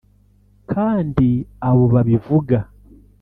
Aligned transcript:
Kandi 0.71 1.29
abo 1.69 1.83
babivuga 1.93 2.57